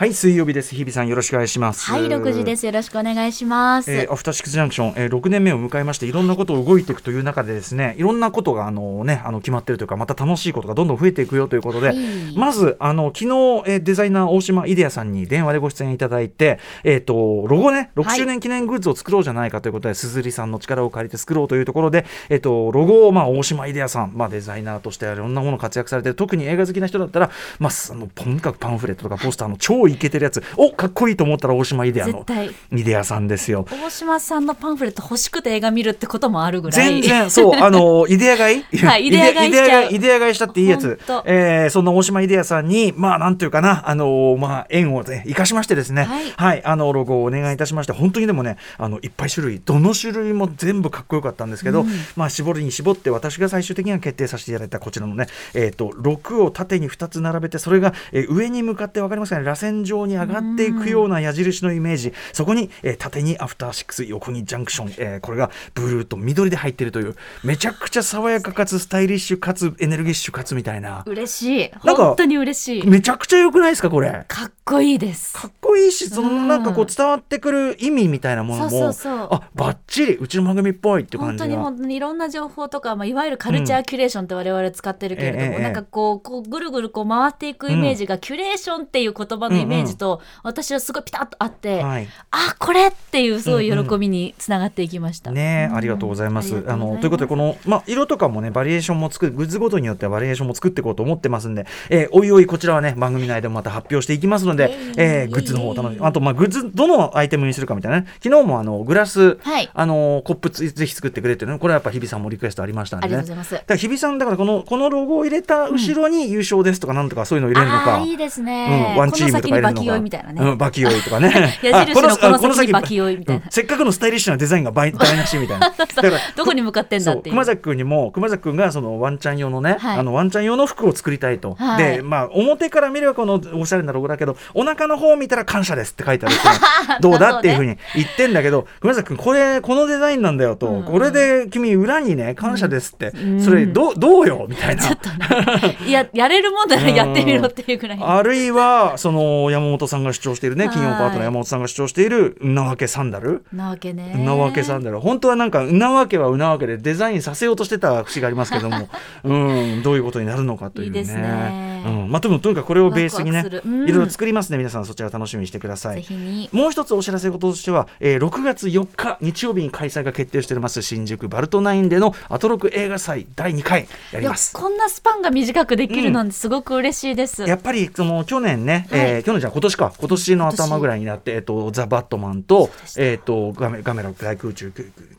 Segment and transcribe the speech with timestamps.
[0.00, 0.74] はい水曜日です。
[0.74, 1.84] 日比さんよろしくお願いします。
[1.84, 2.64] はい6時です。
[2.64, 11.98] よろしくお願いします、えーアフターシックスジャンクション、えー、6年目を迎えましていろんなことを動いていくという中でですねいろんなことがあのねあの決まってるというかまた楽しいことがどんどん増えていくよということで、はい。
[12.34, 18.16] まずあの昨日、えーデザイナー大島イデアさんに電話でご出演いただいてえっ、とロゴね6はい。
[18.16, 30.42] 周年記念グッズを作ろうじゃないかということで、鈴木さんの力を借りて作ろうというところでえっ、とロゴをまあ大島イデアさんまあデザイナーとしていろんなもの活躍されてる特に映画好きな人だったらまああのとにかくパンフレットとかポスターの超イケてるやつ。
[30.56, 32.24] おかっこいいと思ったら大島イデアの
[32.72, 33.66] イデアさんですよ。
[33.70, 37.00] 大島さんのパンフレット欲しくて映画見るってこともあるぐらい。
[37.00, 37.30] 全然。
[37.30, 40.98] そう あのイデア買い、はいイデア買いイデアしたっていいやつ。
[41.24, 46.08] えーそんな大島イデアさんにまあなんていうかなあのまあ縁をね生かしましてですね。
[46.36, 46.62] はい。
[46.64, 51.84] あのロゴをお願いいたしまして本当にでもねあのいっぱい種類どの種類も全部かっこよかったんですけど、
[52.16, 62.12] まあ絞りに絞って私が最終的には決定させていただいたこちらのねえっ、と6を縦に2つ並べてそれが、えー上に向かってわかりますかね螺旋状に上がっていくような矢印のイメージ。
[62.32, 71.02] そこに、えー縦にアフターシックス横にジャンクション、えーこれがブルーと緑で入ってるというめちゃくちゃ爽やかかつスタイリッシュかつエネルギッシュかつみたいな。
[71.06, 71.70] 嬉しい。
[71.84, 72.86] なんか本当に嬉しい。
[72.86, 74.24] めちゃくちゃ良くないですかこれ？
[74.28, 75.36] かっこいいです。
[75.36, 79.28] かっこいいしそのうんなんかこう伝わってくる意味みたいなものもそうそうそう。
[79.30, 92.08] あバッチリうちの番組っぽいって感本当にじが本当にいろんな情報とか、まあ、いわゆるカルチャーキュレーションって我々使ってるけれども、ええええなんかこうこうぐるぐるこう回っていくイメージが、キュレーションっていう言葉のイメージと、私はすごいピタッとあって、はい。
[92.30, 95.30] あこれっていうすごい喜びにつながっていきました。
[95.30, 96.54] ねうんありがとうございます。
[96.54, 96.90] ありがとうございます。
[96.90, 106.06] あのということでこのまあ色とかもねバリエーションも作るグッズごとによってはバリエーションも作っていこうと思ってますんで、えーおいおいこちらはね番組内でもまた発表していきますので、えーグッズの方をお楽しみ。
[106.06, 108.06] あとまあグッズどのアイテムにするかみたいなね。
[108.22, 113.16] 昨日もあのグラス、はいあのコップつぜひ作ってくれっていうのこれはやっぱ日比さんもリクエストありましたんあでね。
[113.16, 117.96] りがとうございますだから日比さんだからこのこのロゴを入れた後ろに優勝ですとかなんとかそういうのを入れるのか。
[117.96, 119.74] あーいいですね、うん、ワンチームとか入れるのか。
[119.74, 125.70] バキ酔いみたいなね、うん、バキ酔いとかね 矢印のあこの先バキ酔いみたいなうんせっかくのスタイリッシュなデザインが倍台無しみたいな。
[125.76, 140.84] だからどこに向かってんだって熊崎君にも熊崎君がそのワンちゃん用のね、はいあのワンちゃん用の服を作りたいと、はいでまあ表から見ればこのおしゃれなロゴだけどお腹の方を見たら感謝ですって書いてあるっていうのはどうだっていうふうに言ってんだけど熊崎君これこのデザインなんだよと、うん。
[140.84, 143.42] これで君裏にね感謝ですって、うん。
[143.42, 144.46] それどうどうよ？
[144.48, 144.82] みたいな。
[144.82, 145.76] ちょっとね。
[145.86, 147.98] いややれるもんならやってみろっていうぐらい。
[148.00, 150.74] あるいはその山本さんが主張しているねはい。
[150.74, 153.44] 金曜パートの山本さんが主張しているなわけサンダル。
[153.52, 154.14] なわけね。
[154.16, 155.00] うなわけサンダル。
[155.00, 158.88] 本当はなんかうなわけはうなわけでデザインさせようとしてた節がありますけども。
[159.24, 159.34] う
[159.78, 159.82] ん。
[159.82, 160.98] どういうことになるのかというね。
[160.98, 162.10] いいですねうん。
[162.10, 163.44] まあ、とにかくこれをベースにね
[163.86, 164.58] いろいろ作りますね。
[164.58, 166.48] 皆さんそちら楽しみにしてくださぜいひに。
[166.52, 174.52] もう一つお知らせ事としては、えー6月4日日曜日に開催が決定しております新宿バルトナインでのアトロク映画祭第2回やります。
[174.52, 179.00] こんなスパンが短くできるなんてすごく嬉しいです、やっぱりその去年ね、はい。
[179.00, 179.92] えー去年じゃ今年か。
[179.98, 184.72] 今年の頭ぐらいになって、えっと、ザ・バットマンと,、えっとガメガメラ大空中、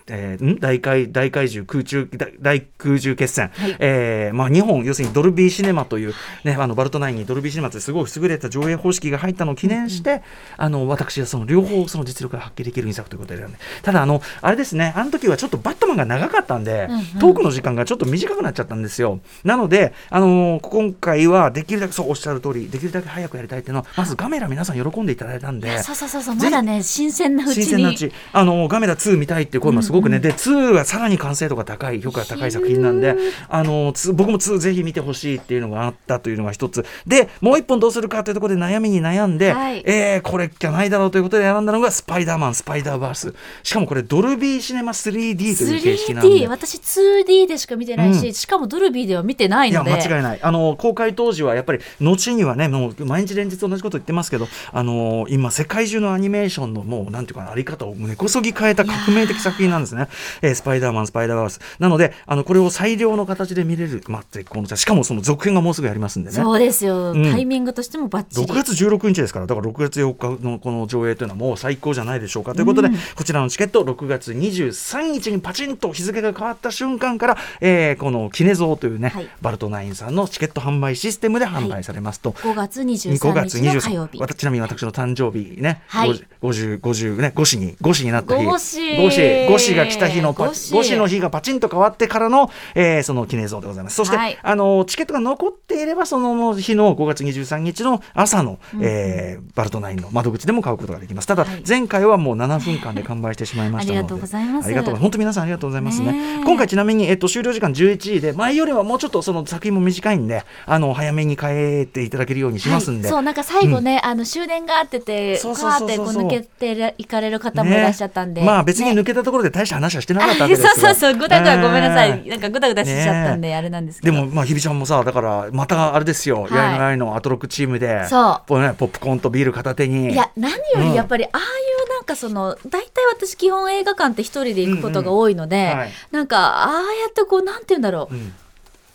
[0.08, 3.76] えーん大怪大怪獣空中大大空中決戦、はい。
[3.80, 10.22] えーまあ、2本要するにドルビーシネマという、ね、あのバルトナインにドルビーシネマってすごい優れた上映方式が入ったのを記念して、
[10.58, 17.06] あの私はその両方その実力が発揮できる2作ということで選んでただあのあれですねあの時はちょっとバットマンが長かったんで、うんうん。
[17.20, 19.20] トークの時間がちょっと短くなっちゃったんですよ。
[19.44, 27.64] なので、あのー今回はできるだけそうおっしゃる通りできるだけ早くやりたいっていうのはまずガメラ皆さん喜んでいただいたんでそうそうそうそうまだね新鮮なうちに。
[27.64, 33.16] 新鮮なうち、あのガメラ2見たいっていう声もすごくね、で2がさらに完成度が高い評価が高い作品なんで、
[33.50, 36.86] あの2僕も2ぜひ見てほしいっていうのがあったというのが一つ。
[37.08, 39.84] でもう一本どうするかというところで悩みに悩んで、はい。
[39.86, 43.34] えーこれじゃないだろうということで選んだのがスパイダーマンスパイダーバース。
[43.64, 46.30] しかもこれドルビーシネマ 3D という形式なんで。
[46.30, 48.34] 3D 私 2D でしか見てないし、うん。
[48.34, 50.40] しかもドルビーでは見てないいやので間違いない。
[50.42, 60.08] あの公開当時はやっぱり後にはねもう毎日連日同じこと言ってますけどあの今世界中のアニメーションのもうなんていうかなあり方を根こそぎ変えた革命的作品なんですね、
[60.42, 61.60] えースパイダーマンスパイダーバース。
[61.80, 66.44] なのであのこれを最良の形で見れる、まあ、絶好のしかもその続編がもうすぐやりますんでね。
[66.44, 67.24] そうですよ、うん。
[67.32, 68.48] タイミングとしてもバッチリ。
[68.48, 72.54] 6月16日ですからだから6月4日のこの上映というのはもう最高じゃないでしょうか。
[72.54, 72.96] ということで、うん。
[73.16, 79.30] こちらのチケット6月23日にパチンと日付が変わった瞬間から、えーこのキネゾーというね、はい。
[79.42, 82.32] バルトナインさんのチケット販売システムで販売されますと。
[82.32, 86.12] 5月5 23月日の火曜23日私ちなみに私の誕生日ね、はい。
[86.42, 88.46] 50 50ね5子に5子になった日。
[88.46, 93.96] 五子5子5子が来た日のパ五子5子の日がパチンと変わってからの、えーその記念像でございます。
[93.96, 94.38] そして、はい。
[94.42, 96.21] あのチケットが残っていればその
[96.56, 101.28] 日の5月23日の朝の、えーバルトナインの窓口でも買うことができます。
[101.28, 101.64] ただ、はい。
[101.68, 104.00] 前回はもう7分間で完売してしまいましたので。
[104.00, 104.66] ありがとうございます。
[104.66, 104.96] ありがとう。
[104.96, 106.12] 本当皆さんありがとうございますね。
[106.12, 106.44] ねえ。
[106.44, 119.02] 今回ちなみに、えっと、終了時間11時で前よりはもうちょっとその作品も短いんであの早めに変えていただけるようにしますんで、はい、そうなんか最後ね、あの終電があっててカーってこう抜けていかれる方もいらっしゃったんで、ねまあ別にね。
[119.02, 121.14] 抜けたところで大した話はしてなかったわあけですがそうそうそう。
[121.20, 124.14] ぐだぐだごめんなさい、えなんかぐだぐだしちゃったんで、あれなんですけど。
[124.14, 126.54] でもまあ日比ちゃんもさだからまたあれですよ、はい。
[126.54, 128.08] やいのやいのアトロックチームで。
[128.08, 128.48] そう。
[128.48, 130.12] ポ,、ね、ポップコーンとビール片手に。
[130.12, 131.42] いや何よりやっぱりああい
[131.88, 135.72] うなんかその大体私基本映画館って一人で行くことが多いので、うん。
[135.72, 135.92] うんはい。
[136.12, 138.34] なんかああやってこうなんて言うんだろう、ん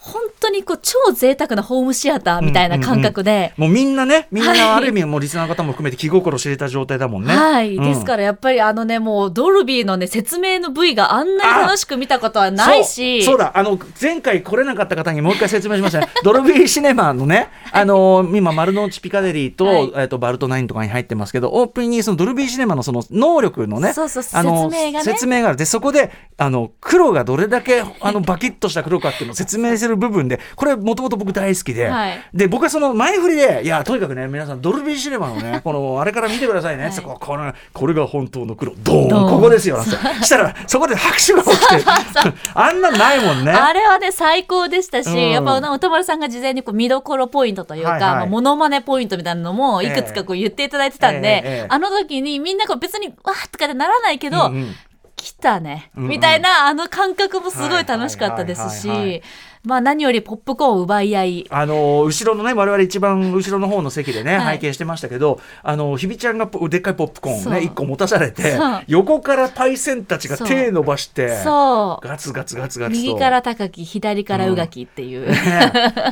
[0.06, 4.58] 本当にこう超贅沢なホームシアターみたいな感覚で、もうみんなねみんはい。
[4.58, 7.34] なある意味もうリスナーの方も含めて気心知れた状態だもんね。
[7.34, 13.22] はい、うんですからやっぱりあのねもうドルビーのね説明の V があんなに楽しく見たことはないし。
[13.24, 13.50] そうだ。
[13.56, 16.00] あの前回来れなかった方にもう一回説明しました。
[16.00, 19.92] ね ドルビーシネマのねあの今丸の内ピカデリーと,、はい。
[19.96, 25.04] えっとバルトナインとかに入ってますけどオープンにそのドルビーシネマのその能力のねそうそうあの説明がね。
[25.04, 25.56] 説明がある。
[25.56, 32.18] でそこであの黒がどれだけあのバキッとした黒かっていうのを説明する部分でこれもともと僕大好きで、はい。
[32.32, 36.92] で僕はその前振りでいやとにかくね皆さんドルビーシネマのね このあれから見てくださいね、はい。
[36.96, 39.30] こうこのこれが本当の黒ドーン。
[39.30, 39.76] ここですよ。
[39.76, 41.84] なんてしたらそこで拍手が起きて
[42.54, 43.52] あんなんないもんね。
[43.52, 45.30] あれはね最高でしたし、うん。
[45.30, 48.10] やっぱ歌丸さんが事前にこう見どころポイントというか、はいはい。
[48.10, 54.74] まあ、モノマネポイントみたいなのもいくつかこう言っていただいてたんで、ええええあの時にみんなこう別にわーとかでならないけど、うんうん
[55.16, 59.22] 来たね、うんうんみたいなあの感覚もすごい楽しかったですはいはいはいはいし
[59.66, 61.46] まあ何よりポップコーン奪い合い。
[61.50, 64.40] あの後ろのね我々一番後ろの方の席でね、はい。
[64.56, 72.06] 拝見してましたけどあのひびちゃんがポでっかいポップコーンをね一個持たされて横からパイセンたちが手伸ばしてそう。
[72.06, 73.00] ガツガツガツガツと。
[73.00, 75.34] 右から高き左からうがきっていう、ね。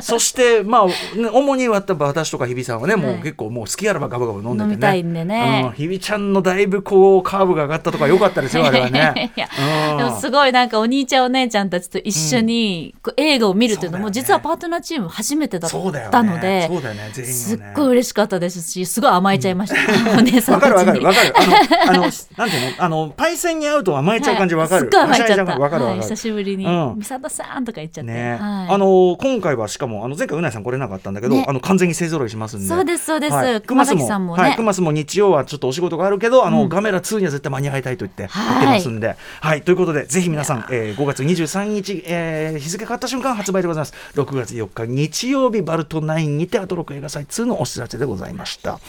[0.01, 0.93] そしてまあ、ね
[1.31, 3.15] 主に私とか日比さんはね、もはい。
[3.19, 4.65] う結構もう好きあらばガバガバ飲んでてね。
[4.65, 5.63] 飲みたいんでね。
[5.67, 9.31] うん、日比ちゃんのだいぶこうカーブが上がったとか良かったですよあれはね。
[9.35, 9.47] いや
[9.91, 16.11] うんでもすごいなんかお兄ちゃんお姉ちゃんたちと一緒にこう映画を見るっていうのも実はパートナーチーム初めてだっそうだよね。
[16.11, 17.09] たのでそうだよね。
[17.13, 17.43] 全員はね。
[17.45, 18.61] すっごい嬉しかったです。
[18.61, 21.89] しすごい甘えちゃいました、お姉さわかんたちにるわかるわかる。
[21.89, 22.83] あの、なんていうの？
[22.83, 24.81] あの、パイセンに会うと甘えちゃう感じわかる。
[24.81, 25.01] すっごい。
[25.01, 25.59] 甘えちゃった。
[25.59, 26.01] わかる。
[26.01, 26.65] 久しぶりに。
[26.65, 31.45] うん「美里さん」とか言っちゃって、あの今回はしかもあの前回うなぎさん来れなかったんだけど、ね。
[31.47, 32.67] あの完全に勢ぞろいしますんで。
[32.67, 33.61] そうですそうです、はい。
[33.61, 36.69] 熊崎さんもね、はい、熊須も日曜はちょっとお仕事があるけどあの、うん。
[36.69, 39.61] ガメラ2には絶対間に合いたいと言って言はいってますんで、はい。
[39.61, 43.93] ということでぜひ皆さん、えー、5月23日、えー、日付変わった瞬間発売でございます。
[44.13, 48.79] 6月4日日曜日バルト9にてアトロク映画祭2のお知らせでございました。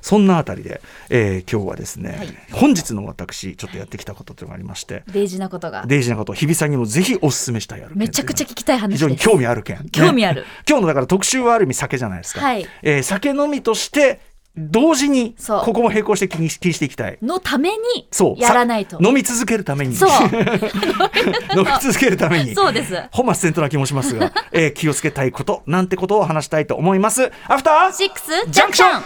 [0.00, 0.80] そんなあたりで、
[1.10, 2.36] えー、今日はですね、はい。
[2.52, 5.84] 本日の私ちょっとやってきたことというのがありまして大事なことが。
[5.86, 7.98] デイジーなこと日比さんにもぜひお勧めしたいある件。
[7.98, 10.44] めちゃくちゃ聞きたい話非常に興味ある件、ね興味ある。
[10.68, 12.66] 今日のだから特集はある意味酒じゃないですか、はい。
[12.82, 14.20] えー酒飲みとして
[14.56, 17.18] 同時にここも並行して気に気にしていきたい。
[17.22, 18.40] のためにそう。
[18.40, 18.98] やらないと。
[19.02, 19.96] さ飲み続けるために。
[19.96, 20.10] そう。
[21.56, 22.54] 飲み続けるために。
[22.56, 23.02] そうです。
[23.12, 27.32] 本末転倒な気もしますが、 えー気をつけたいことなんてことを話したいと思います。
[27.48, 29.02] アフターシックスジャンクション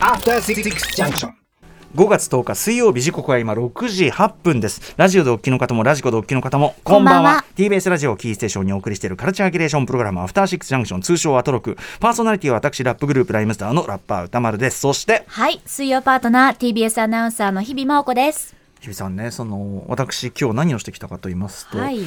[0.00, 0.62] After Six
[0.96, 1.37] Junction.
[1.94, 4.94] 5月10日水曜日時刻は今6時8分です。
[4.98, 7.46] ラジオでお聞きの方もラジコでお聞きの方もこんばんは。
[7.56, 11.78] TBS ラジオをキーステーションにお送りしているカルチャーキュレーションプログラムアフターシックスジャンクション通称アトロク。
[11.98, 14.80] パーソナリティは私ラップグループライムスターのラッパー歌丸です。
[14.80, 15.62] そしてはい。
[15.64, 18.54] 水曜パートナー TBS アナウンサーの日々真央子です。
[18.80, 22.00] 日比さんねその私今日何をしてきたかと言いますと、はい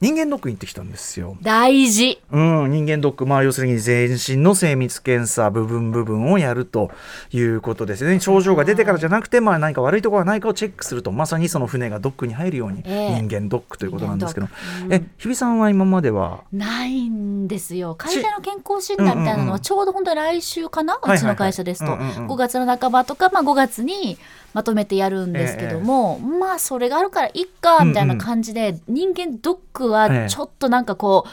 [0.00, 1.38] 人間ドックに行ってきたんですよ。
[1.40, 2.20] 大事。
[2.30, 6.90] うん、人間ドック、まあ、要するに全身の精密検査部分部分をやると
[7.32, 8.20] いうことですね。
[8.20, 13.14] 症状が出てからじゃなくて、まあ、何か悪いところがないかをチェックするとまさにその船がドックに入るように、ええ。
[13.20, 15.04] 人間ドックということなんですけど、人間ドック。
[15.06, 16.44] え日比さんは今までは？
[16.52, 17.94] ないんですよ。
[17.94, 22.26] 会社の健康診断みたいなのはちょうど本当に来週かな、うちの会社ですと、うんうんうん。
[22.26, 24.18] 5月の半ばとか、まあ、5月に
[24.56, 31.30] まとめてやるんですけども、まあそれがあるからいっかみたいな感じで、人間ドックはちょっとなんかこう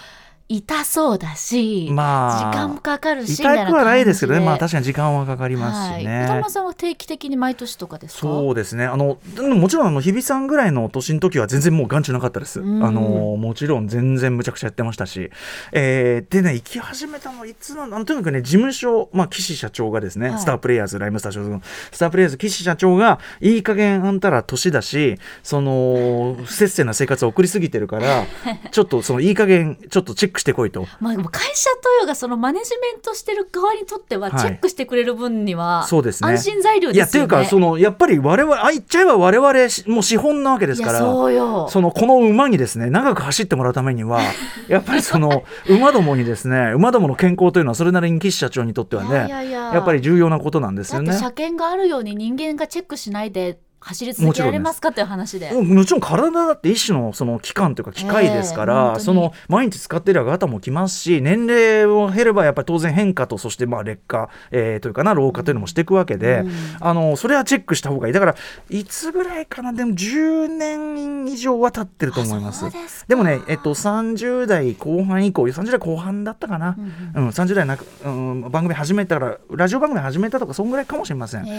[0.58, 6.26] 痛そうだし、まあ時間もかかるし痛くはないですけどね、まあ、感確かに時間はかかりますしね。
[6.26, 8.22] はい、さんは定期的に毎年とかですか？
[8.22, 8.86] そうですね。
[8.86, 12.84] あのでももちろんあの日比さんぐらいの年の時は全然もう眼中なかったです、うん。
[12.84, 15.32] あのもちろん全然むちゃくちゃやってましたし、
[15.72, 17.88] えーでね行き始めたのいつの？
[17.88, 20.40] なんとにかくね事務所、まあ、岸社長がですね、はい。
[20.40, 28.26] スタープレイヤーズライムスター所属のスタープレイヤーズ岸社長がいい加減あんたら年だしその不節制な生活を送りすぎてるから
[28.72, 30.86] ちょっとそのいい加減ちょっとチェックしてこいと。
[31.00, 37.28] まあ、会社というかそのマネジメントしてる側にとってははいチェックしてくれる分にはそうですね安心材料いやですよね。
[37.28, 41.68] っていうかそのやっぱり我々あ言っちゃえば我々しもう資本なわけですからいやそうよ。
[41.70, 44.20] そのこの馬にですね長く走ってもらうためには
[44.68, 51.08] やっぱりその馬どもにですね馬どもの健康というのはそれなりに岸社長にとってはねいやいやいややっぱり重要なことなんですよね。
[51.08, 55.52] だって車検があるように人間がチェックしないで走り続けられますかっていう話で。
[55.52, 59.06] ももちろん体だって一種のその器官というか機械ですから、ええ本当に。
[59.06, 66.52] その毎日使っている方もきますし年齢を減ればやっぱり当然変化とそしてまあ劣化、えーというかな老化というのもしていくわけで、うん。
[66.80, 68.14] あのそれはチェックした方がいい。
[68.14, 68.36] だから
[68.70, 72.66] いつぐらいかなでも10年以上は経ってると思います。
[73.08, 76.76] でもね、えっと、30代後半以降30代後半だったかな、
[77.16, 81.48] うん30代なく、うん、番組始めたからラジオ番組始めたとかそんぐらいかもしれません。
[81.48, 81.52] へ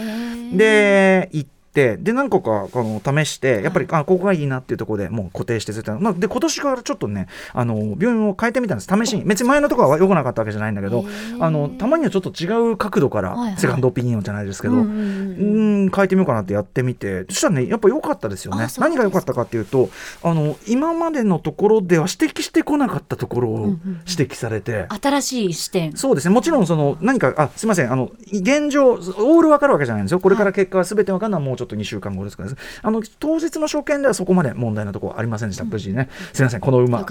[0.53, 0.57] ー。
[0.57, 8.87] で行ってで何個かこの試してやっぱり、あここがいいなっていうところでもう固定して絶対、まあ、で今年からちょっとねあの病院を変えてみたんです。
[8.87, 9.23] 試しに。
[9.25, 11.05] 別に前のところは良くなかったわけじゃないんだけど
[11.39, 15.91] あのたまにはちょっと違う角度からセカンドオピニオンじゃないですけど、ううんうんん。
[15.91, 17.25] 変えてみようかなってやってみて。
[17.29, 18.67] そしたらねやっぱ良かったですよね。
[18.77, 19.89] 何が良かったかっていうと
[20.23, 24.87] あの今までのところでは指摘してこなかったところをうんうん指摘されて。
[25.01, 25.95] 新しい視点。
[25.97, 26.33] そうですね。
[26.33, 27.91] もちろんその何かあすみません。
[27.91, 30.19] あの現状オール分かるわけじゃないんですよ。
[30.19, 32.55] これから結果はすべて分かるのはもうちょっと2週間後ですからね。
[32.81, 35.63] あの当日の所見ではそこまで問題なところありませんでした。
[35.63, 36.09] 無事ね。
[36.33, 36.59] すみません。
[36.59, 37.05] この馬。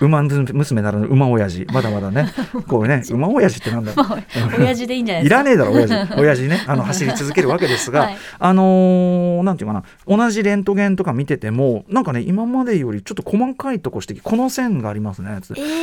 [0.00, 1.66] 馬娘ならぬ馬親父。
[1.72, 2.32] まだまだね。
[2.66, 3.92] こうね 馬親父ってなんだ。
[3.94, 4.18] まあ、
[4.58, 5.36] 親父でいいんじゃないいですか。
[5.36, 5.94] らねえだろ親父。
[6.20, 6.64] 親父ね。
[6.66, 8.16] あの走り続けるわけですが、はい。
[8.38, 9.84] あのーなんていうかな。
[10.06, 15.38] 同じレントゲンとか見ててもなんかね今までよりちょっと細かいとこ指摘この線がありますね。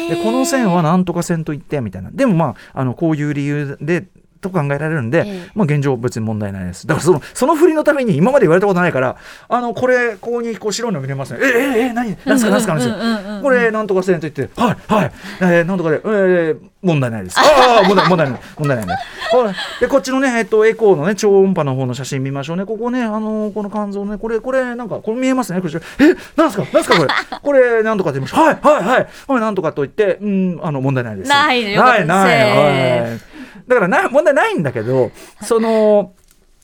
[0.10, 2.12] でこの線はなんとか線といってみたいな。
[2.12, 4.06] でもまああのこういう理由で
[4.42, 5.52] と考えられるんで、ええ。
[5.56, 6.88] まあ、現状別に問題ないです。
[6.88, 9.16] だからそのその振りのために今まで言われたことないから
[9.48, 12.18] あのこれここにこう白いの見れますねええええ何？
[12.26, 12.52] 何すか？
[12.52, 12.74] 何すか？
[12.74, 13.24] 何すうんうんうんうん。
[13.38, 17.40] かこれなんとか線といってはいはい、えー、なんとかで、えー、問題ないです。
[17.40, 18.40] ああ問題問題ない。
[18.58, 18.94] 問題ないね
[19.32, 22.66] はいでこっちのね、えっと、エコーのね超音波の方の写真見ましょうね。
[22.66, 25.62] ここねあのこの肝臓ねこれこれなんかこれ見えますね？
[25.62, 26.66] これえなんすか？
[26.74, 26.96] なんすか？
[26.98, 27.10] これ。
[27.42, 29.08] これなんとかって言いましたはいはいはい。
[29.28, 31.30] はいなんとかと言ってうんあの問題ないです。
[31.30, 33.31] ないないないはい
[33.68, 35.12] だからな問題ないんだけど
[35.44, 36.14] その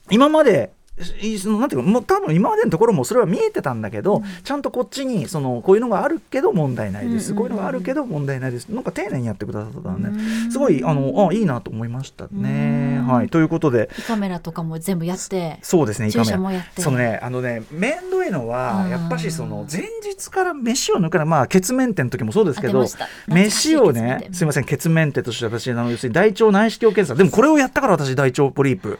[0.09, 7.49] 今までなんていうかもう多分今までのところもそれは見えてたんだけど、ちゃんとこっちにそのこういうのがあるけど問題ないです、うんうんうん。
[7.49, 8.69] こういうのがあるけど問題ないです。
[8.69, 10.19] なんか丁寧にやってくださったのね。
[10.51, 12.97] すごいあのあいいなと思いましたね。
[12.99, 13.07] うん。
[13.07, 13.29] はい。
[13.29, 13.89] ということで。
[13.99, 15.59] 胃カメラとかも全部やって。
[15.61, 16.81] そうですね、胃カメ注射ラもやって。
[16.81, 18.89] そのね、あのね、面倒いのは、うん。
[18.89, 22.85] やっぱしその前日から飯を抜かない、まあ、血メンテの時もそうですけど
[23.27, 28.99] 飯をねすみません、血メンテとして私、あの要するに大腸内視鏡検査、でもこれをやったから私、大腸ポリープ。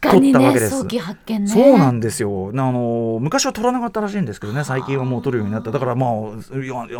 [0.00, 0.86] 確かにね取ったわけです
[1.28, 1.46] 見ね。
[1.48, 2.50] そうなんですよ。
[2.52, 5.70] あの昔は取らなかったらしいんですけどね最近はもう取るようになった。
[5.70, 6.10] だからまあ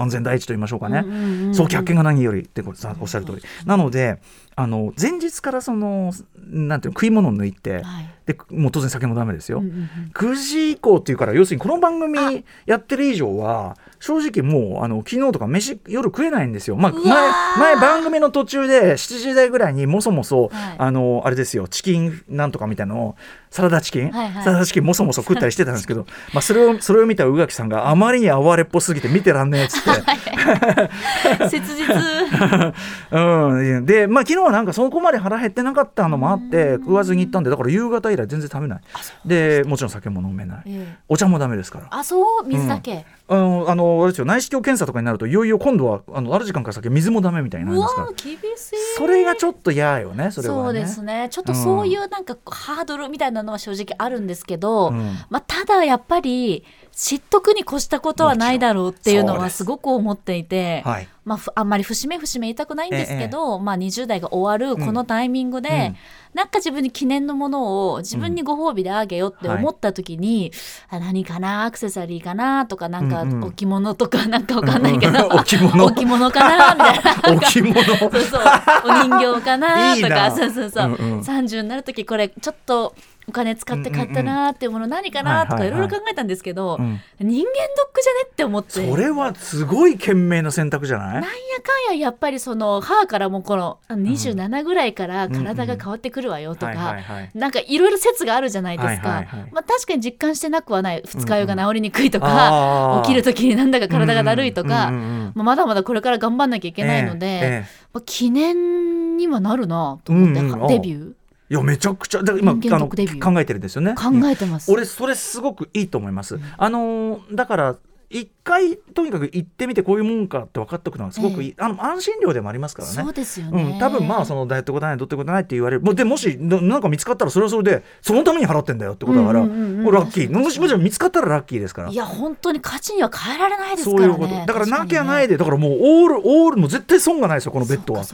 [0.00, 1.54] 安全第一と言いましょうかね、うんうんうんうん。
[1.54, 3.42] 早期発見が何よりってことさおっしゃる通り。
[3.64, 4.20] なので
[4.54, 6.12] あの前日からその
[6.47, 8.08] なんていうの食い物を抜いて、はい。
[8.26, 9.88] でもう当然酒もダメですよ、うんうんうん。
[10.12, 17.59] 9時以降っていうから要するにこの番組やってる以上は正直もうあの昨日とか飯夜食えないんですよ、まあ、前ー。
[17.59, 20.76] 前番組の途中で7時台ぐらいにもそもそ、はい。
[20.78, 21.69] あのあれですよ。
[21.69, 23.17] チキンなんとかみたいなのを
[23.50, 24.45] サラダチキン、はいはい。
[24.45, 31.49] サラダチキンもそもそ食ったりしてたんですけど、 まあ、それをそれを見た宇垣さんがあまりに哀れっぽすぎて見てらんねえっつって。
[31.49, 31.88] 切実。
[33.11, 38.81] うん、で、まあ、昨日はなんかそこまで腹減ってなかったのもあって食わずに行ったんでだから夕方以来全然食べない。
[39.25, 40.59] でもちろん酒も飲めない。
[40.67, 40.99] ええ。
[41.09, 41.87] お茶もダメですから。
[41.90, 42.47] あそう？
[42.47, 43.05] 水だけ？
[43.28, 48.02] あのあのあれですよ内視鏡検査とかになるといよいよ今度はあのある時間から先水もダメみたいになりうわますか？
[48.02, 48.75] らー厳しい。
[48.97, 50.62] それがちょっと嫌よねそれはね。
[50.64, 51.28] そうですね。
[51.30, 55.16] ちょっとそういうなんかハードルみたいなのは正直あるんですけど、うん。
[55.30, 56.64] まあ、ただやっぱり
[56.99, 61.09] 知っとくに越したことはないだろうっていうのはすごく思っていて、はい。
[61.25, 65.97] まあ、ふあんまり節目節目言いたくないんですけど、まあ、20代が終わるこのタイミングで、うん。
[66.35, 70.50] なんか自分に記念のものを自分にご褒美であげようって思った時に、
[70.88, 71.67] あ何かな？
[71.67, 72.67] アクセサリーかな？
[72.67, 73.45] とかなんかうんうん。
[73.45, 75.85] 置物とか なんかわかんないけど、うん置物？
[75.85, 76.75] 置物かな？
[76.75, 77.37] みたいな。
[77.37, 77.75] 置物？
[77.85, 78.43] そうそう。
[78.87, 79.95] お人形かな？
[80.02, 81.21] とかそうそうそう、うんうん。
[81.21, 82.93] 30になる時これちょっと
[83.28, 86.99] お金使って買ったなーっていうもの何かなとかはいろいろ考えたんですけど、うん。
[87.20, 88.88] 人間ドックじゃねって思って。
[88.90, 91.12] それはすごい賢明な選択じゃない？
[91.14, 96.97] なんやかんややっぱりその母からもこのあの27ぐらいから体が変わってくるわよとか
[97.35, 101.02] なんかいろいろ説があるじゃないですか、まあ、確かに実感してなくはない。
[101.04, 107.64] 二日酔いが治りにくいとか、起きる時になんだか体がだるいとか、まあまだまだこれから頑張んなきゃいけないので、
[108.06, 111.12] 記念にはなるなと思って、デビュー
[111.50, 113.95] いやめちゃくちゃだから今あの考えてるんですよね。
[113.95, 114.71] 考えてます。
[114.71, 117.76] 俺それすごくいいと思います、あのーだから
[118.11, 122.95] 一回とにかく行ってみてこういうもんかって分かっておくのはすごくいい、あの安心料でもありますからね。
[122.95, 125.83] そうですよね、うん、多分まあそのダイエットことないどうってことないって言われる。
[125.83, 130.31] もうでもしななんか見つかったらそれはそれでそのために払ってんだよってことだから、うんうんうんラッキー。
[130.31, 131.91] もしもちろん見つかったらラッキーですから。
[131.91, 134.15] いや本当に価値には変えられないですそういからね。
[134.17, 134.47] うこと。
[134.47, 138.05] だからなきゃないででだからもうオールオールもう絶対損がないですよこのベッドは。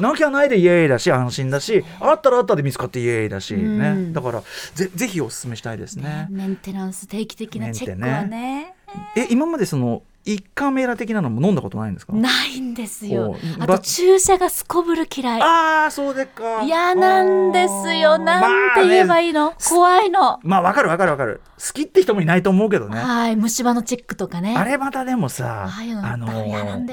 [0.00, 1.84] なきゃないでイエーイだし安心だし。
[2.00, 3.78] あったらあったで見つかってイエーイだし、うん。
[3.78, 4.42] ねだから
[4.74, 6.28] ぜぜひお勧めしたいですね。
[6.30, 8.74] メンテナンス定期的なチェックはね
[9.16, 12.12] え今までその一カメラ的なのも飲んだことないんですか？
[12.12, 13.36] ないんですよ。
[13.58, 15.42] あと注射がすこぶる嫌い。
[15.42, 16.62] ああそうでっか。
[16.62, 18.18] 嫌なんですよ。
[18.18, 20.40] なんて言えばいいいいの、怖いの。
[20.42, 21.40] まあわかるわかるわかる。
[21.56, 22.98] 好きって人もいないと思うけどね。
[22.98, 24.56] はい虫歯のチェックとかね。
[24.56, 26.26] あれまたでもさあの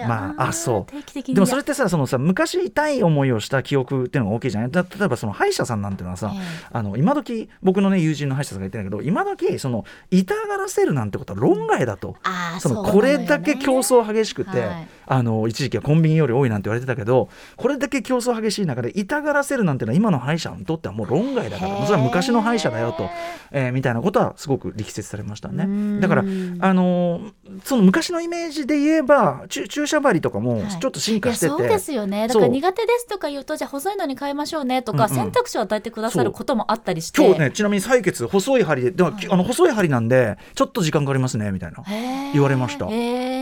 [0.08, 1.34] まああそう。
[1.34, 4.72] でもそれってさそのさ昔痛い思いをした記憶っていうのが大きいじゃない？
[4.72, 6.68] だ例えばその歯医者さんなんていうのはさ、ええ。
[6.72, 12.16] あの今時僕のね友人の歯医者さんが言ってんだけど今時その痛がらせるなんてことは論外だと。
[12.24, 13.18] あーそのうなのよね。
[13.18, 14.88] これだけ競争激しくて、はい。
[15.12, 23.10] あの一時期はコンビニより多いなんて言われてたけどこれだけ競争激しい中で痛がらせるなんてのは今の歯医者にとってはもう論外だからそれは昔の歯医者だよと、
[23.50, 26.00] えーみたいなことはすごく力説されましたね。
[26.00, 26.26] だからあ
[26.74, 27.32] のー
[27.64, 30.80] その昔のイメージで言えば注注射針とかもはい。
[30.80, 32.28] ちょっと進化してて、そうですよね。
[32.28, 35.16] だから苦手ですとか言うとじゃあ細いのに変えましょうねとか、うんうん。
[35.16, 37.26] 選択肢を与えてくださることもあったりして。
[37.26, 41.84] 今日ねちなみに採血細い針ででも、あの細い針なんでちょっと時間かかりますねみたいな。
[42.34, 42.86] 言われました。
[42.86, 42.90] へ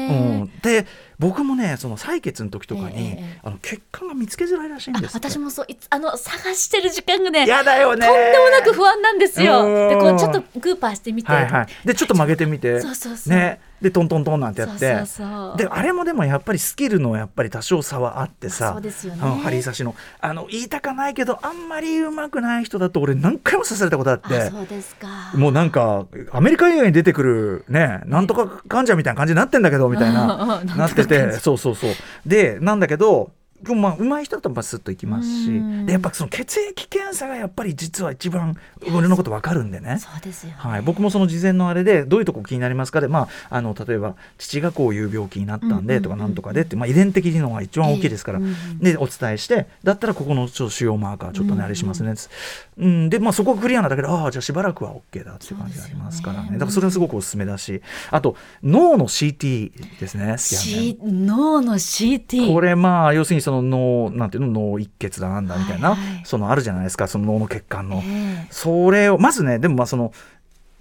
[0.10, 0.14] う
[0.46, 0.86] ん、で
[1.20, 9.66] 僕もねその採血の時とかに、あの血管が見つけづらいらしいんあです私もそういつあの探してる時間がねやだよねとんでもなく不安なんですよ。
[9.66, 9.90] うん。
[9.90, 11.68] でこうちょっとグーパーしてみて、はいはい。
[11.86, 12.82] でちょっと曲げてみて。
[12.82, 13.34] そうそうそう。
[13.34, 13.60] ね。
[13.82, 14.96] でトントントンなんてやって。
[14.96, 15.58] そうそうそう。
[15.58, 19.22] であれもでもやっぱりスキルのやっぱり多少差はあってさ、そうですよね。
[19.44, 19.96] 針刺しの。
[20.20, 24.36] あの言いたかないけどあんまりうまくない人だと俺何回も刺されたことあって。
[24.36, 25.08] あそうですか。
[25.36, 30.60] もうなんかアメリカ映画に出てくるねなんとか患者みたいな感じになってんだけどみたいな。
[30.62, 31.92] うんなっててそうそうそう。
[32.26, 35.86] でなんだけどでもまあ上手い人だとまあスッといきますしうん。
[35.86, 38.58] でやっぱその血液検査がやっぱり実は一番
[38.94, 40.00] 俺のこと分かるんでね。
[40.00, 40.56] そうですよ、ね。
[40.58, 48.40] はい、僕もその事前のあれでどういうとこ気になりますかで、まあ、あの例えば父がこういう病気になったんでとかなんとかでって、まあ、遺伝的のが一番大きいですから、
[48.82, 52.30] えでお伝えしてだったらここのちょっと主要マーカーちょっとね、あれしますねつ
[52.78, 56.54] うん、で、まあ、そこがクリアなだけでああじゃあしばらくは OK だっていう感じがありますからねね。
[56.54, 64.72] だからそれはすごくおすすめだしあと脳の CT ですね好きなんだよね脳の CT これまあ要するにその脳なんていうの？
[64.72, 66.26] 脳一血だなんだみたいな、はいはい。
[66.26, 68.48] そのあるじゃないですかその脳の血管の、ええ。
[68.52, 70.12] それをまずねでもまあその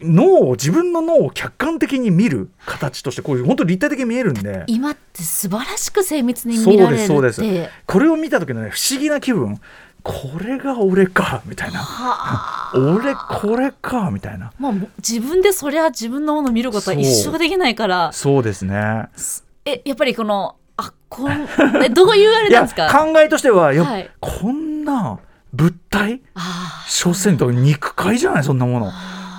[0.01, 4.64] 脳を自分の脳を客観的に見る形としてこういう本当に立体的に見えるんで。
[4.67, 7.03] 今って素晴らしく精密にそう見られるって。
[7.03, 7.71] ですそうです。
[7.87, 9.61] これを見た時のね不思議な気分。
[10.03, 11.79] これが俺かみたいな。
[11.79, 12.79] はあ。
[12.79, 14.53] 俺これかみたいな。
[14.59, 18.12] まあ自分でそりゃ自分のもの見ることは一生できないから。
[18.12, 19.07] そうですね。
[19.64, 21.47] えやっぱりこのあこん
[21.83, 22.89] えどういうあれなんですか？
[22.93, 24.11] 考えとしてはよ、はい。
[24.21, 25.19] こんな
[25.53, 26.21] 物体？
[26.89, 28.93] 所詮と肉塊じゃないそんなもの。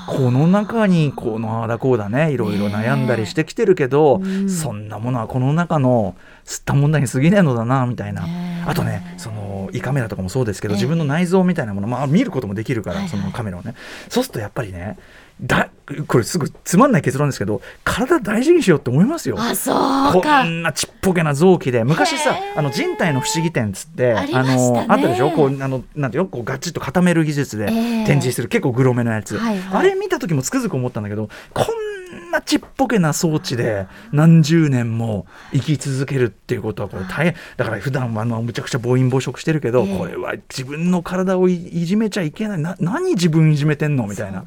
[0.08, 4.50] この中にこのああだこうだねいろいろ悩んだりしてきてるけど、うん。
[4.50, 8.26] そんなものはこの中の吸ったもんだに過ぎねえのだなみたいな、
[8.66, 10.78] あとねその胃カメラとかもそうですけど、ええ。
[10.78, 13.76] 自分の内臓みたいなもの、まあ、見ることもできるから、そのカメラをね。
[14.08, 14.98] そうするとやっぱりね
[15.42, 15.70] だ
[16.08, 19.36] これすぐつまんない結論ですけど体大事にしようって思いますよ。
[19.40, 20.42] あそうか。
[20.42, 21.84] こんなちっぽけな臓器で。
[21.84, 25.32] 昔さあの人体の不思議展っつってあねのあったでしょ？
[25.32, 26.30] こうあのなんていうの？
[26.30, 28.06] こうガチッと固める技術でええ。
[28.06, 29.80] 展示する、結構グロめのやつ、はいはい。
[29.80, 31.66] あれ見た時もつくづく思ったんだけどこん
[32.38, 37.36] なちっぽけな装置で何十年も生き続けるっていうことはこれ大変。
[37.58, 39.98] だから普段はあのむちゃくちゃ暴飲暴食してるけど、ええ。
[39.98, 42.60] これは自分の体をいいじめちゃいけない。
[42.60, 44.06] な何自分いじめてんの？
[44.06, 44.46] みたいな。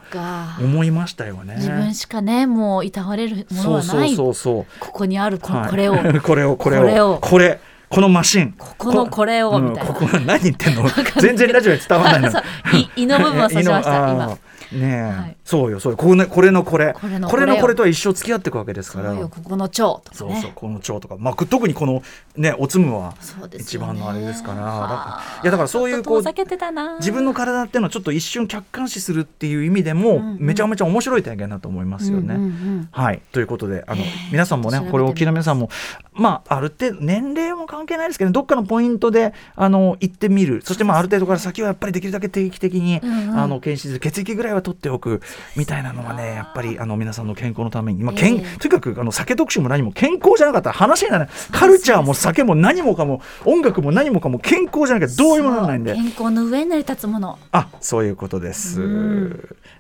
[0.61, 1.57] 思いましたよね。
[1.57, 4.67] 自分しかねもういたわれるものそうそうはないそうそう。
[4.79, 7.19] ここにあるこれを、これを これを。
[7.21, 7.59] これを。
[7.89, 8.55] このマシン。
[8.57, 9.93] ここのこれをみたいな。
[9.93, 10.85] ここ何言ってんの？
[11.21, 12.41] 全然ラジオで伝わらないの。
[12.95, 14.29] 胃の部分を指しました 今。
[14.29, 14.39] ー
[14.73, 15.97] ねそうよそうよ。
[15.97, 16.51] これこれ。
[16.51, 19.11] のこれこれのこれとは一生付き合っていくわけですから。
[19.11, 20.17] そうよここの腸とかね。
[20.17, 22.03] そうそうこの腸とか、まあ、特にこの
[22.37, 23.15] ねおつむは
[23.57, 24.61] 一番のあれですから。
[24.61, 32.87] だはかあらいやだからそういうこう自分の体っていうのはちょっと一瞬客観視するっていう意味でも、めちゃめちゃ面白い体験だと思いますよね。
[32.91, 33.23] はい。
[33.33, 35.71] ということであの、えー皆さんもねこれをお聞きの皆さんも
[36.13, 40.63] まあある程度年齢も関係ないですけどどっかのポイントであの行ってみる。
[40.63, 45.21] そしてまあある程度から先はやっぱりできるだけ定期的に、あの検視血液ぐらいは取っておく
[45.57, 48.39] みたいなのはねやっぱりあの皆さんの健康のために、まあけん、え。
[48.39, 51.35] ー、とにかくあの酒特集も何も健康じゃなかったら話にならない。
[51.53, 55.95] カルチャーも酒も何もかも音楽も何もかも健康じゃなきゃどういうものないんで。
[55.95, 57.39] 健康の上に成り立つもの。
[57.53, 58.81] あそういうことです、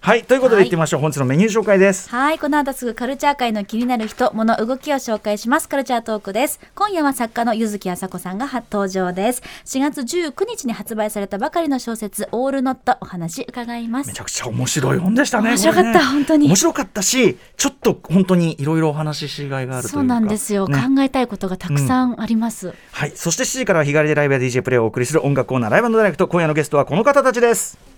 [0.01, 0.67] はいということでい。
[0.67, 2.09] ってみましょう、はい、本日のメニュー紹介です。
[2.11, 5.69] はいこの後すぐカルチャー界の気になる人物動きを紹介します。
[5.69, 6.61] カルチャートークです。
[6.75, 9.43] 今夜は作家の柚木あさこさんが登場です。
[9.65, 14.09] 4月19日に発売されたばかりの小説オールノットお話伺います。
[14.09, 16.47] めちゃくちゃ面白い本でしたね面白かった、ね、本当に。
[16.47, 23.13] 面白かったしちょっと本当にいろいろお話ししがいがあるそうなんですよ、ね、考えたいことがたくさんあります、うん、はい。
[23.15, 26.29] そして7時からは日帰りでライブや DJ プレイをお送りする音楽コーナーライブダイレクト。
[26.29, 27.90] 今夜のゲストはこの方たちです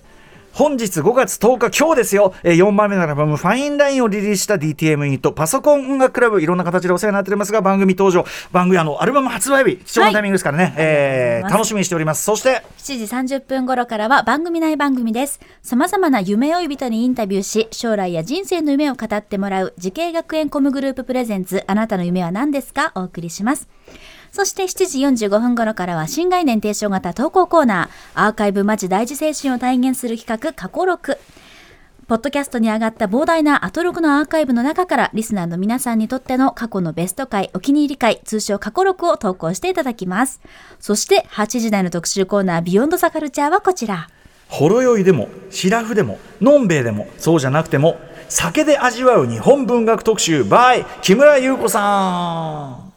[0.53, 8.27] 本日5月10日今日ですよ、えー、4番目のアルバム「ファインライン」をリリースした DTM ユニットパソコン音楽クラブいろんな形でお世話になっておりますが番組登場。
[8.53, 12.23] 番組あのアルバム発売日貴重なタイミングですからね、はい、えー、楽しみにしております。
[12.25, 15.41] そして7時30分頃からは番組内番組です。
[15.63, 22.93] さまざまな夢追い人にインタビューし将来や人生の夢を語ってもらう滋慶学園 COMグループ presents あなたの夢は何ですか？
[22.95, 23.69] お送りします
[24.33, 31.19] そして7時45分頃からは新概念提唱型投稿コーナー、アーカイブマジ大事精神を体現する企画、過去録。
[32.09, 40.41] ポッドキャストに上がった膨大なアトロクのアーカイブの中から、リスナーの皆さんにとっての過去のベスト回、お気に入り回、通称過去録を投稿していただきます。
[40.81, 44.09] そして、8時台の特集コーナー、ビヨンドザカルチャーはこちら。
[44.49, 52.92] ほろ酔いでも、シラフでも、のんべえでも、そうじゃなくても、酒で味わう日本文学特集 by 木村優子さん。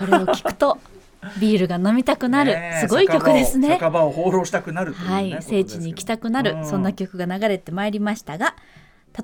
[0.00, 0.78] これを聞くと
[1.38, 3.72] ビールが飲みたくなる、すごい曲ですね。
[3.78, 8.54] 酒場を放浪したくなる、ね、はい聖地に行きたくなる、そんな曲が流れてまいりましたが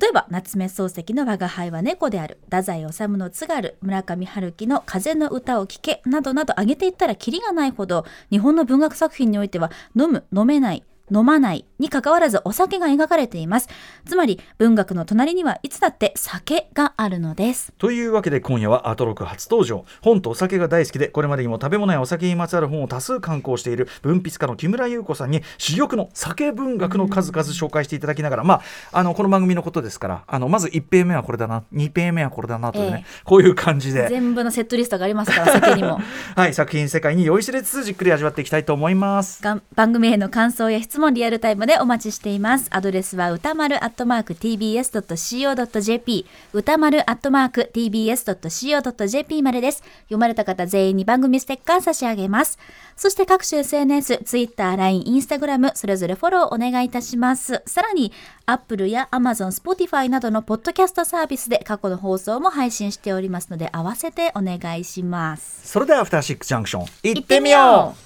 [0.00, 13.68] 例えば夏目漱石の「我が輩は猫である」太宰治の「津軽」村上春樹の「風の歌を聴け」などなど挙げていったらキリがないほど日本の文学作品においては飲む飲めない飲まないに関わらずお酒が描かれています。
[14.06, 17.72] つまり文学の隣にはいつだって酒があるのです。
[17.78, 19.84] というわけで今夜はアトロク初登場。
[20.00, 28.54] 本とお酒が大好きでこれまでにも食べ物やお酒にまつわる本を多数刊行している文筆家の木村優子さんに珠玉の酒文学の数々紹介していただきながら、ま
[28.92, 36.00] あ、あのこの番組のことですからあのまず1ペ目はこれだな2ペ目はこれだなというね、ええ、こういう感じで全部のセットリストがありますから酒にも
[36.36, 39.42] はい作品世界に酔いしれつつじっくり味わっていきたいと思います
[39.74, 42.68] 番組への感想や質質問リアルタイムでお待ちしています。
[42.70, 49.82] アドレスは歌丸アットマーク tbs.co.jp 歌丸アットマーク tbs.co.jp までです。
[50.04, 52.58] 読まれた方全員に番組ステッカー差し上げます。
[52.96, 57.62] そして各種 SNS、Twitter、LINE、Instagram それぞれフォローお願いいたします。
[57.66, 58.10] さらに
[58.46, 65.68] Apple や Amazon、Spotify などのポッドキャストサービスで過去の放送も配信しておりますので合わせてお願いします。
[65.68, 68.05] それではアフターシックスジャンクション行ってみよう